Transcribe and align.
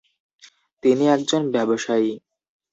তিনি 0.83 1.03
একজন 1.07 1.41
ব্যবসায়ী। 1.51 2.11